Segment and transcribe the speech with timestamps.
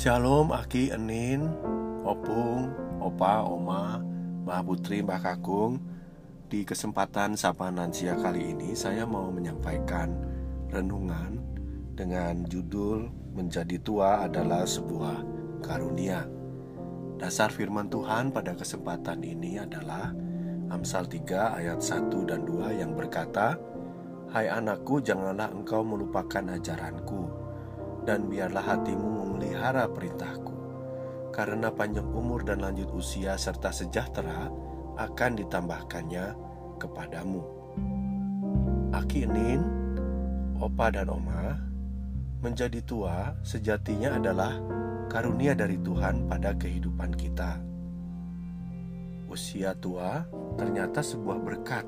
[0.00, 1.44] Shalom Aki Enin
[2.08, 2.72] Opung,
[3.04, 4.00] Opa, Oma,
[4.48, 5.76] Mbah Putri, Mbah Kakung.
[6.48, 10.08] Di kesempatan Sapa Nansia kali ini Saya mau menyampaikan
[10.72, 11.36] renungan
[11.92, 15.20] Dengan judul Menjadi tua adalah sebuah
[15.60, 16.24] karunia.
[17.20, 20.16] Dasar firman Tuhan pada kesempatan ini adalah
[20.72, 23.52] Amsal 3 ayat 1 dan 2 yang berkata
[24.32, 27.49] Hai anakku janganlah engkau melupakan ajaranku
[28.04, 30.60] Dan biarlah hatimu memelihara perintahku
[31.30, 34.50] karena panjang umur dan lanjut usia serta sejahtera
[34.98, 36.36] akan ditambahkannya
[36.76, 37.40] kepadamu.
[38.90, 39.62] Aki Enin,
[40.58, 41.56] Opa dan Oma,
[42.42, 44.58] menjadi tua sejatinya adalah
[45.08, 47.62] karunia dari Tuhan pada kehidupan kita.
[49.30, 50.26] Usia tua
[50.58, 51.86] ternyata sebuah berkat,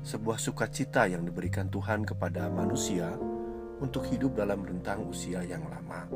[0.00, 3.12] sebuah sukacita yang diberikan Tuhan kepada manusia
[3.80, 6.06] untuk hidup dalam rentang usia yang lama.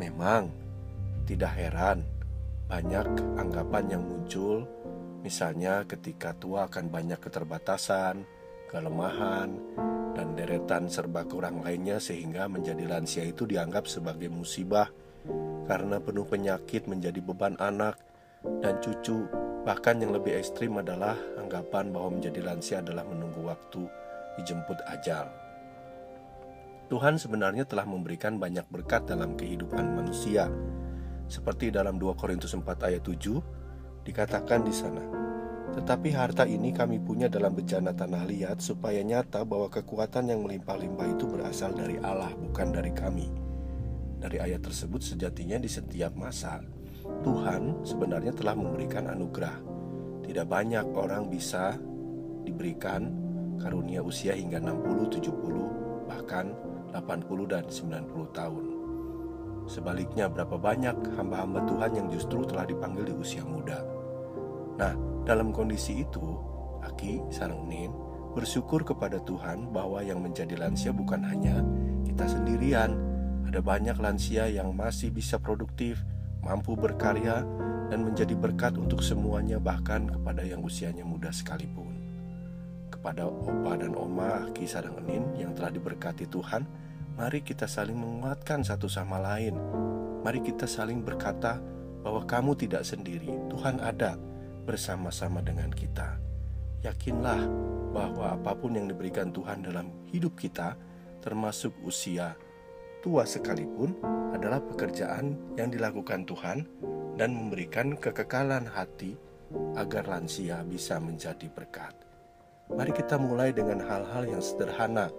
[0.00, 0.48] Memang
[1.24, 2.04] tidak heran
[2.64, 4.64] banyak anggapan yang muncul
[5.24, 8.24] misalnya ketika tua akan banyak keterbatasan,
[8.68, 9.56] kelemahan,
[10.14, 14.88] dan deretan serba kurang lainnya sehingga menjadi lansia itu dianggap sebagai musibah
[15.64, 17.96] karena penuh penyakit menjadi beban anak
[18.60, 19.24] dan cucu.
[19.64, 23.88] Bahkan yang lebih ekstrim adalah anggapan bahwa menjadi lansia adalah menunggu waktu
[24.36, 25.43] dijemput ajal.
[26.94, 30.46] Tuhan sebenarnya telah memberikan banyak berkat dalam kehidupan manusia.
[31.26, 35.02] Seperti dalam 2 Korintus 4 ayat 7 dikatakan di sana.
[35.74, 41.18] Tetapi harta ini kami punya dalam bejana tanah liat supaya nyata bahwa kekuatan yang melimpah-limpah
[41.18, 43.26] itu berasal dari Allah bukan dari kami.
[44.22, 46.62] Dari ayat tersebut sejatinya di setiap masa
[47.26, 49.58] Tuhan sebenarnya telah memberikan anugerah.
[50.30, 51.74] Tidak banyak orang bisa
[52.46, 53.10] diberikan
[53.58, 56.54] karunia usia hingga 60, 70, bahkan
[56.94, 58.64] 80 dan 90 tahun.
[59.66, 63.82] Sebaliknya berapa banyak hamba-hamba Tuhan yang justru telah dipanggil di usia muda.
[64.78, 64.94] Nah,
[65.26, 66.38] dalam kondisi itu,
[66.84, 67.90] Aki Sarangnin
[68.34, 71.62] bersyukur kepada Tuhan bahwa yang menjadi lansia bukan hanya
[72.04, 72.98] kita sendirian.
[73.48, 76.02] Ada banyak lansia yang masih bisa produktif,
[76.42, 77.46] mampu berkarya,
[77.88, 81.93] dan menjadi berkat untuk semuanya bahkan kepada yang usianya muda sekalipun.
[83.04, 86.64] Kepada opa dan oma Aki Sarangnin yang telah diberkati Tuhan,
[87.14, 89.54] Mari kita saling menguatkan satu sama lain.
[90.26, 91.62] Mari kita saling berkata
[92.02, 94.18] bahwa kamu tidak sendiri, Tuhan ada
[94.66, 96.18] bersama-sama dengan kita.
[96.82, 97.38] Yakinlah
[97.94, 100.74] bahwa apa pun yang diberikan Tuhan dalam hidup kita,
[101.22, 102.34] termasuk usia
[102.98, 103.94] tua sekalipun,
[104.34, 106.66] adalah pekerjaan yang dilakukan Tuhan
[107.14, 109.14] dan memberikan kekekalan hati
[109.78, 112.03] agar lansia bisa menjadi berkat.
[112.72, 115.12] Mari kita mulai dengan hal-hal yang sederhana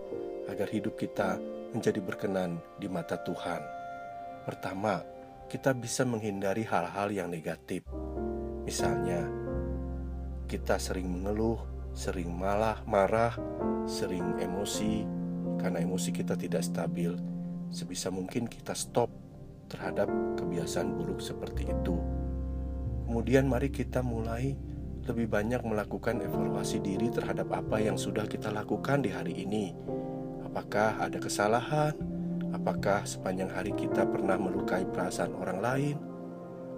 [0.49, 1.37] agar hidup kita
[1.77, 3.61] menjadi berkenan di mata Tuhan.
[4.49, 5.05] Pertama,
[5.45, 7.85] kita bisa menghindari hal-hal yang negatif.
[8.65, 9.29] Misalnya,
[10.49, 11.61] kita sering mengeluh,
[11.93, 13.37] sering malah marah,
[13.85, 15.05] sering emosi
[15.61, 17.13] karena emosi kita tidak stabil.
[17.69, 19.13] Sebisa mungkin kita stop
[19.69, 21.93] terhadap kebiasaan buruk seperti itu.
[23.05, 24.57] Kemudian mari kita mulai
[25.05, 29.73] lebih banyak melakukan evaluasi diri terhadap apa yang sudah kita lakukan di hari ini
[30.55, 31.91] Apakah ada kesalahan?
[32.55, 35.95] Apakah sepanjang hari kita pernah melukai perasaan orang lain?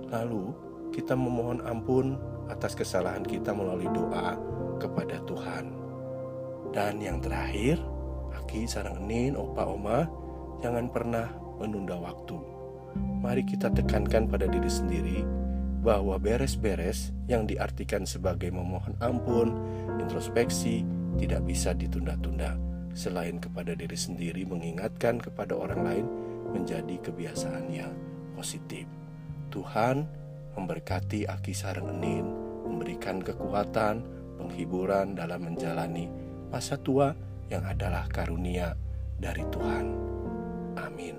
[0.09, 0.49] Lalu
[0.89, 2.17] kita memohon ampun
[2.49, 4.33] atas kesalahan kita melalui doa
[4.81, 5.77] kepada Tuhan.
[6.73, 7.77] Dan yang terakhir,
[8.33, 10.09] Aki, Sarang Enin, Opa, Oma,
[10.65, 11.29] jangan pernah
[11.61, 12.33] menunda waktu.
[12.97, 15.21] Mari kita tekankan pada diri sendiri
[15.81, 19.53] bahwa beres-beres yang diartikan sebagai memohon ampun,
[20.01, 20.83] introspeksi,
[21.17, 22.57] tidak bisa ditunda-tunda
[22.97, 26.05] selain kepada diri sendiri mengingatkan kepada orang lain
[26.49, 27.93] menjadi kebiasaan yang
[28.33, 28.89] positif.
[29.53, 30.09] Tuhan
[30.57, 31.53] memberkati Aki
[31.85, 32.25] Enin,
[32.65, 34.01] memberikan kekuatan,
[34.41, 36.09] penghiburan dalam menjalani
[36.49, 37.13] masa tua
[37.53, 38.73] yang adalah karunia
[39.21, 39.85] dari Tuhan.
[40.77, 41.15] Amin.